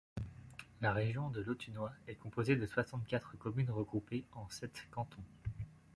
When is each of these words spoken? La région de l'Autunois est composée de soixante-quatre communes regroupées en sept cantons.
La 0.81 0.93
région 0.93 1.29
de 1.29 1.41
l'Autunois 1.41 1.93
est 2.07 2.15
composée 2.15 2.55
de 2.55 2.65
soixante-quatre 2.65 3.37
communes 3.37 3.69
regroupées 3.69 4.25
en 4.31 4.49
sept 4.49 4.87
cantons. 4.89 5.21